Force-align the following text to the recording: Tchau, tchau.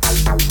Tchau, 0.00 0.14
tchau. 0.14 0.47